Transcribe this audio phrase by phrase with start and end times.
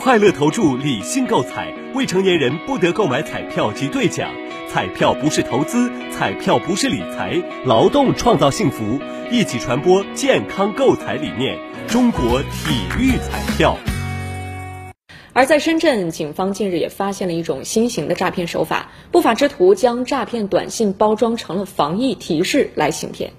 [0.00, 4.30] 快乐投注，理性购彩，未成年人不得购买彩票及兑奖。
[4.68, 11.58] 彩票不是投资，彩票不是理财，劳动创造幸福，一起传播健康购彩理念。
[11.88, 13.76] 中国体育彩票。
[15.32, 23.32] 而在深圳，警方近日也发现了一种新型的诈骗手法，不法之徒将诈骗短信包装成了防疫提示来行骗。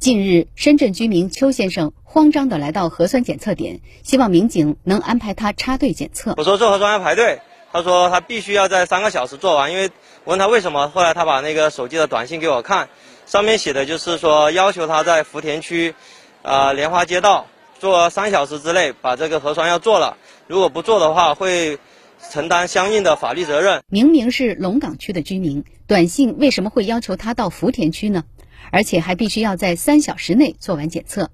[0.00, 6.34] 近日，深圳居民邱先生慌张地来到核酸检测点，希望民警能安排他插队检测。
[6.36, 7.40] 我说做核酸要排队，
[7.72, 9.88] 他说他必须要在三个小时做完，因为
[10.24, 12.90] 我问他为什么，后来他把那个手机的短信给我看，
[13.24, 15.94] 上面写的就是说要求他在福田区，
[16.42, 17.46] 啊莲花街道
[17.78, 21.78] 做三小时之内把这个核酸要做了，如果不做的话会
[22.30, 23.82] 承担相应的法律责任。
[23.88, 28.24] 明明是龙岗区的居民，短信为什么会要求他到福田区呢？
[28.70, 31.30] 而且还必须要在三小时内做完检测。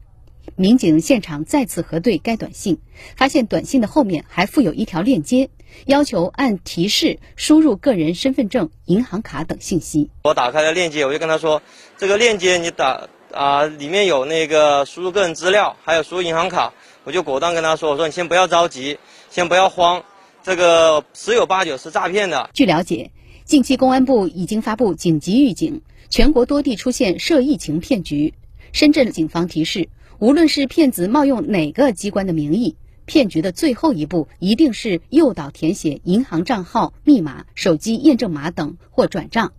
[0.56, 2.78] 民警现场再次核对该短信，
[3.16, 5.48] 发现短信的后面还附有一条链接，
[5.86, 10.10] 要求按提示输入个人身份证、银行卡等信息。
[10.24, 11.62] 我打开了链接，我就跟他说
[11.96, 16.72] ：“这个链接你打啊，里面有那个输入个人资料，还有输入银行卡。”
[17.04, 18.98] 我就果断跟他说：“我说你先不要着急，
[19.30, 20.02] 先不要慌，
[20.42, 23.10] 这个十有八九是诈骗的。”据了解，
[23.50, 25.82] 近期公安部已经发布紧急预警。
[26.08, 28.32] 全国多地出现涉疫情骗局，
[28.70, 29.88] 深圳警方提示，
[30.20, 32.76] 无论是骗子冒用哪个机关的名义，
[33.06, 39.52] 骗局的最后一步一定是诱导填写银行账号密码、手机验证码等或转账，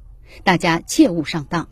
[0.45, 1.67] 大家切勿上当。